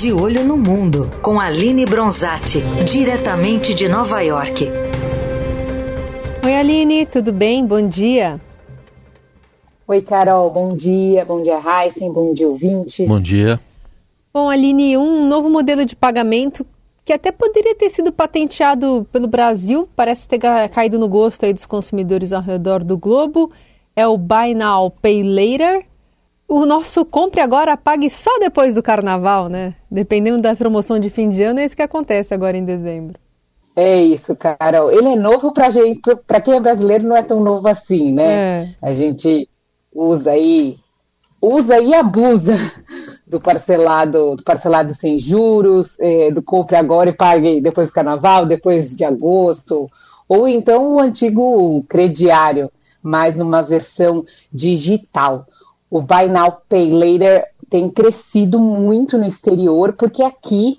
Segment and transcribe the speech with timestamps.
[0.00, 4.64] De Olho no Mundo, com Aline Bronzatti, diretamente de Nova York.
[6.42, 7.66] Oi, Aline, tudo bem?
[7.66, 8.40] Bom dia.
[9.86, 11.22] Oi, Carol, bom dia.
[11.26, 13.06] Bom dia, Heisen, bom dia, ouvintes.
[13.06, 13.60] Bom dia.
[14.32, 16.66] Bom, Aline, um novo modelo de pagamento
[17.04, 20.38] que até poderia ter sido patenteado pelo Brasil, parece ter
[20.70, 23.52] caído no gosto aí dos consumidores ao redor do globo,
[23.94, 25.89] é o Buy Now, Pay Later
[26.50, 29.76] o nosso compre agora, pague só depois do carnaval, né?
[29.88, 33.16] Dependendo da promoção de fim de ano, é isso que acontece agora em dezembro.
[33.76, 34.90] É isso, Carol.
[34.90, 38.32] Ele é novo para gente, para quem é brasileiro não é tão novo assim, né?
[38.32, 38.68] É.
[38.82, 39.48] A gente
[39.94, 40.76] usa aí,
[41.40, 42.58] usa e abusa
[43.24, 48.44] do parcelado, do parcelado sem juros, é, do compre agora e pague depois do carnaval,
[48.44, 49.88] depois de agosto,
[50.28, 55.46] ou então o antigo crediário, mas numa versão digital
[55.90, 60.78] o Buy Now Pay Later tem crescido muito no exterior, porque aqui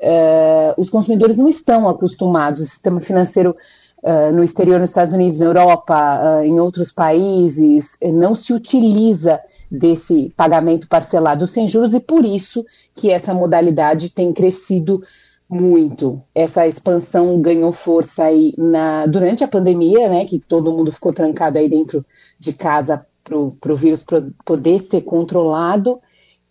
[0.00, 2.60] uh, os consumidores não estão acostumados.
[2.60, 3.56] O sistema financeiro
[4.02, 9.40] uh, no exterior, nos Estados Unidos, na Europa, uh, em outros países, não se utiliza
[9.70, 15.02] desse pagamento parcelado sem juros e por isso que essa modalidade tem crescido
[15.48, 16.22] muito.
[16.34, 21.58] Essa expansão ganhou força aí na, durante a pandemia, né, que todo mundo ficou trancado
[21.58, 22.04] aí dentro
[22.38, 24.04] de casa para o vírus
[24.44, 25.98] poder ser controlado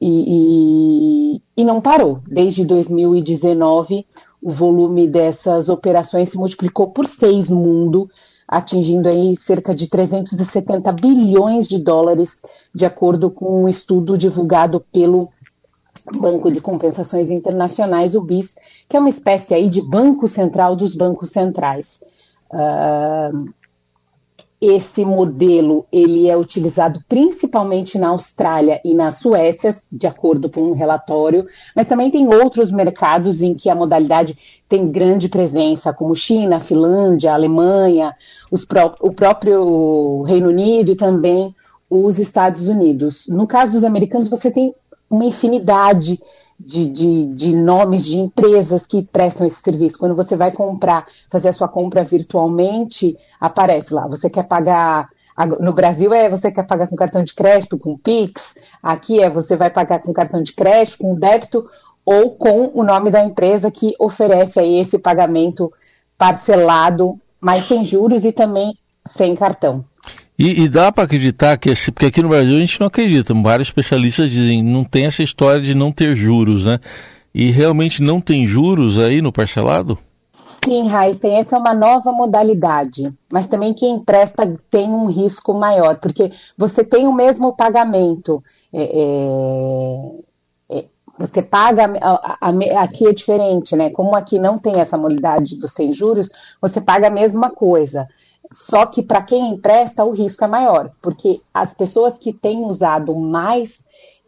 [0.02, 2.20] e, e, e, não parou.
[2.28, 4.06] Desde 2019,
[4.42, 8.10] o volume dessas operações se multiplicou por seis no mundo,
[8.48, 12.42] atingindo aí cerca de 370 bilhões de dólares,
[12.74, 15.30] de acordo com um estudo divulgado pelo
[16.20, 18.56] Banco de Compensações Internacionais, o BIS,
[18.90, 22.02] que é uma espécie aí de banco central dos bancos centrais.
[22.52, 23.54] Uh,
[24.66, 30.72] esse modelo ele é utilizado principalmente na Austrália e na Suécia, de acordo com um
[30.72, 34.38] relatório, mas também tem outros mercados em que a modalidade
[34.70, 38.16] tem grande presença, como China, Finlândia, Alemanha,
[38.70, 41.54] pró o próprio Reino Unido e também
[41.90, 43.26] os Estados Unidos.
[43.28, 44.74] No caso dos americanos, você tem
[45.10, 46.20] uma infinidade de,
[46.66, 49.98] de, de, nomes de empresas que prestam esse serviço.
[49.98, 54.08] Quando você vai comprar, fazer a sua compra virtualmente, aparece lá.
[54.08, 55.10] Você quer pagar.
[55.60, 58.54] No Brasil é você quer pagar com cartão de crédito, com Pix.
[58.82, 61.68] Aqui é você vai pagar com cartão de crédito, com débito
[62.06, 65.72] ou com o nome da empresa que oferece aí esse pagamento
[66.18, 69.84] parcelado, mas sem juros e também sem cartão.
[70.38, 73.34] E, e dá para acreditar que, esse, porque aqui no Brasil a gente não acredita,
[73.36, 76.80] vários especialistas dizem não tem essa história de não ter juros, né?
[77.34, 79.98] E realmente não tem juros aí no parcelado?
[80.64, 85.98] Sim, Raíssen, essa é uma nova modalidade, mas também quem empresta tem um risco maior,
[85.98, 88.42] porque você tem o mesmo pagamento.
[88.72, 88.84] É,
[90.72, 90.86] é, é
[91.20, 93.90] você paga, a, a, aqui é diferente, né?
[93.90, 96.30] Como aqui não tem essa modalidade dos sem juros,
[96.62, 98.08] você paga a mesma coisa.
[98.54, 103.16] Só que para quem empresta, o risco é maior, porque as pessoas que têm usado
[103.16, 103.84] mais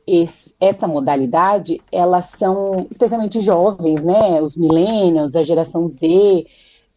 [0.07, 4.41] esse, essa modalidade, elas são especialmente jovens, né?
[4.41, 6.45] Os millennials, a geração Z,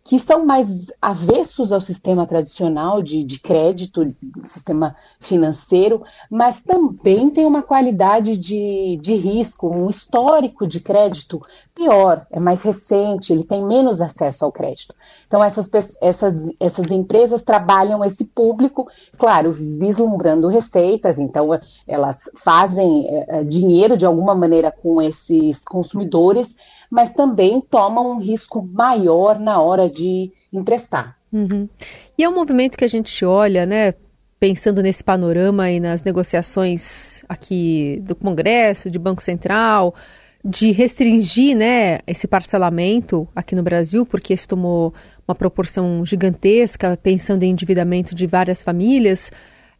[0.09, 0.67] que são mais
[1.03, 8.99] avessos ao sistema tradicional de, de crédito, sistema financeiro, mas também tem uma qualidade de,
[9.03, 11.43] de risco, um histórico de crédito
[11.75, 14.95] pior, é mais recente, ele tem menos acesso ao crédito.
[15.27, 15.69] Então, essas,
[16.01, 21.51] essas, essas empresas trabalham esse público, claro, vislumbrando receitas, então
[21.87, 26.57] elas fazem é, dinheiro de alguma maneira com esses consumidores,
[26.91, 29.98] mas também tomam um risco maior na hora de
[30.53, 31.17] emprestar.
[31.33, 31.69] Uhum.
[32.17, 33.95] E é um movimento que a gente olha, né,
[34.41, 39.95] pensando nesse panorama e nas negociações aqui do Congresso, de Banco Central,
[40.45, 44.95] de restringir né, esse parcelamento aqui no Brasil, porque isso tomou
[45.27, 49.31] uma proporção gigantesca, pensando em endividamento de várias famílias.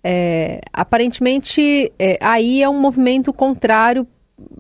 [0.03, 4.07] É, aparentemente, é, aí é um movimento contrário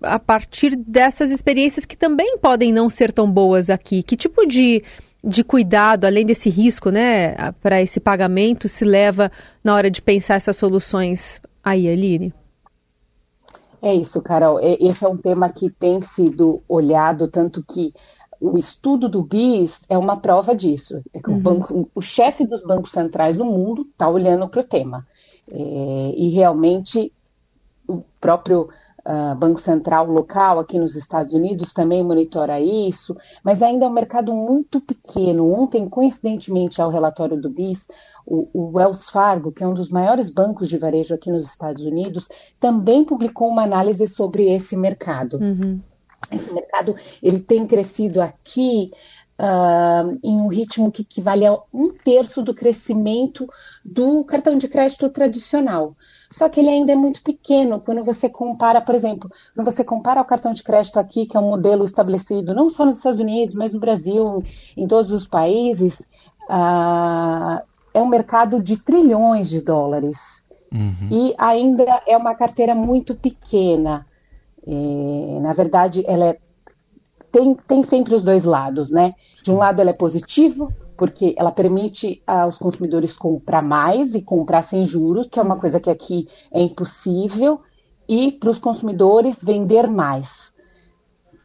[0.03, 4.03] a partir dessas experiências que também podem não ser tão boas aqui.
[4.03, 4.83] Que tipo de,
[5.23, 9.31] de cuidado, além desse risco, né, para esse pagamento, se leva
[9.63, 12.33] na hora de pensar essas soluções aí, Aline?
[13.81, 14.59] É isso, Carol.
[14.61, 17.93] Esse é um tema que tem sido olhado, tanto que
[18.41, 21.03] o estudo do BIS é uma prova disso.
[21.13, 21.37] É que uhum.
[21.37, 25.07] o, banco, o chefe dos bancos centrais do mundo está olhando para o tema.
[25.51, 27.13] É, e realmente
[27.87, 28.69] o próprio
[29.09, 33.93] uh, Banco Central local aqui nos Estados Unidos também monitora isso, mas ainda é um
[33.93, 35.51] mercado muito pequeno.
[35.51, 37.89] Ontem, coincidentemente, ao relatório do BIS,
[38.27, 41.85] o, o Wells Fargo, que é um dos maiores bancos de varejo aqui nos Estados
[41.85, 42.29] Unidos,
[42.61, 45.39] também publicou uma análise sobre esse mercado.
[45.39, 45.81] Uhum.
[46.31, 48.91] Esse mercado ele tem crescido aqui
[49.39, 53.49] uh, em um ritmo que equivale a um terço do crescimento
[53.85, 55.95] do cartão de crédito tradicional.
[56.31, 60.21] Só que ele ainda é muito pequeno quando você compara, por exemplo, quando você compara
[60.21, 63.55] o cartão de crédito aqui, que é um modelo estabelecido não só nos Estados Unidos,
[63.55, 64.43] mas no Brasil,
[64.77, 66.01] em todos os países,
[66.51, 67.63] uh,
[67.95, 70.19] é um mercado de trilhões de dólares.
[70.71, 71.09] Uhum.
[71.11, 74.07] E ainda é uma carteira muito pequena.
[74.71, 76.39] E, na verdade, ela é
[77.33, 79.15] tem, tem sempre os dois lados, né?
[79.43, 84.63] De um lado ela é positivo, porque ela permite aos consumidores comprar mais e comprar
[84.63, 87.61] sem juros, que é uma coisa que aqui é impossível,
[88.09, 90.29] e para os consumidores vender mais.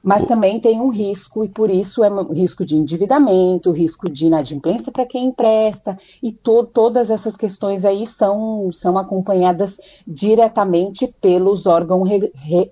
[0.02, 4.26] Mas também tem um risco, e por isso é um risco de endividamento, risco de
[4.26, 11.66] inadimplência para quem empresta, e to todas essas questões aí são, são acompanhadas diretamente pelos
[11.66, 12.72] órgãos, re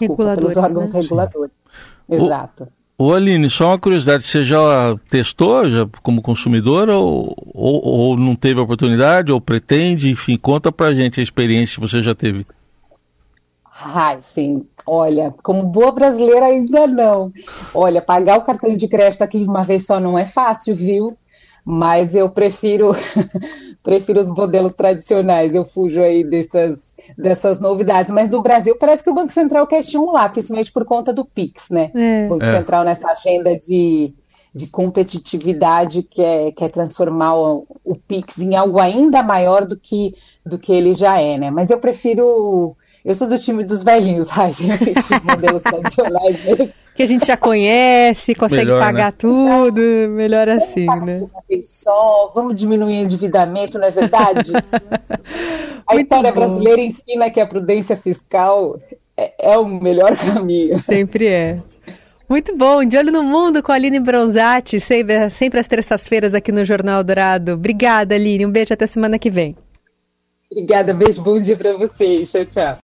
[0.00, 1.00] re desculpa, pelos órgãos né?
[1.00, 1.54] reguladores.
[2.08, 2.68] Exato.
[2.96, 8.36] Ô Aline, só uma curiosidade, você já testou já como consumidora ou, ou, ou, não
[8.36, 10.08] teve oportunidade ou pretende?
[10.08, 12.46] Enfim, conta pra gente a experiência que você já teve.
[13.82, 14.64] Ai, sim.
[14.86, 17.32] Olha, como boa brasileira ainda não.
[17.74, 21.18] Olha, pagar o cartão de crédito aqui de uma vez só não é fácil, viu?
[21.64, 22.92] Mas eu prefiro
[23.84, 28.10] prefiro os modelos tradicionais, eu fujo aí dessas, dessas novidades.
[28.10, 31.68] Mas no Brasil parece que o Banco Central quer estimular, principalmente por conta do PIX,
[31.70, 31.90] né?
[31.94, 32.26] É.
[32.26, 32.58] O Banco é.
[32.58, 34.14] Central nessa agenda de,
[34.54, 40.14] de competitividade quer, quer transformar o, o PIX em algo ainda maior do que,
[40.44, 41.50] do que ele já é, né?
[41.50, 42.74] Mas eu prefiro.
[43.04, 47.36] Eu sou do time dos velhinhos, Raiz, os modelos tradicionais mesmo que a gente já
[47.36, 49.14] conhece, consegue melhor, pagar né?
[49.18, 49.80] tudo,
[50.10, 51.16] melhor assim, né?
[51.62, 54.52] Só, vamos diminuir o endividamento, não é verdade?
[55.88, 56.38] a história bom.
[56.38, 58.78] brasileira ensina que a prudência fiscal
[59.16, 60.78] é, é o melhor caminho.
[60.84, 61.58] Sempre é.
[62.28, 66.52] Muito bom, de olho no mundo com a Aline Bronzatti, sempre, sempre às terças-feiras aqui
[66.52, 67.54] no Jornal Dourado.
[67.54, 68.46] Obrigada, Aline.
[68.46, 69.56] Um beijo até semana que vem.
[70.50, 72.30] Obrigada, beijo, bom dia para vocês.
[72.30, 72.78] Tchau, tchau.